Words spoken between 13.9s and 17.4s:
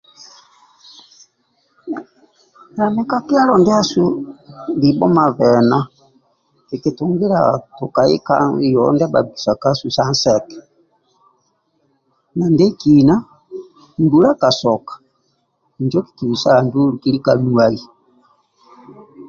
mbula ka soka injo kikibisaga ndulu kilika